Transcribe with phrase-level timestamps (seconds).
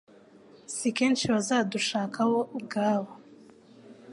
[0.75, 3.11] Si kenshi bazadushaka bo ubwabo.